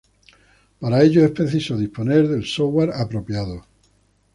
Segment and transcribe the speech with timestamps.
[0.79, 3.65] Para ello, es preciso disponer del software apropiado.